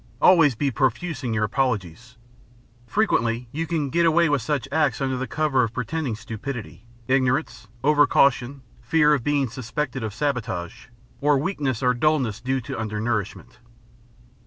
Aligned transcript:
Always 0.19 0.55
be 0.55 0.71
profuse 0.71 1.23
in 1.23 1.31
your 1.31 1.43
apologies. 1.43 2.17
Frequently 2.87 3.47
you 3.51 3.67
can 3.67 3.91
"get 3.91 4.03
away" 4.03 4.29
with 4.29 4.41
such 4.41 4.67
acts 4.71 4.99
under 4.99 5.15
the 5.15 5.27
cover 5.27 5.61
of 5.63 5.73
pretending 5.75 6.15
stupidity, 6.15 6.87
ignorance, 7.07 7.67
over 7.83 8.07
caution, 8.07 8.63
fear 8.81 9.13
of 9.13 9.23
being 9.23 9.47
suspected 9.47 10.01
of 10.03 10.15
sabotage, 10.15 10.87
or 11.19 11.37
weakness 11.37 11.83
and 11.83 11.99
dullness 11.99 12.41
due 12.41 12.61
to 12.61 12.79
undernourishment. 12.79 13.59